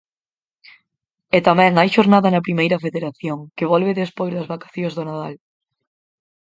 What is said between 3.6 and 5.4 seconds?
volve despois das vacacións do Nadal.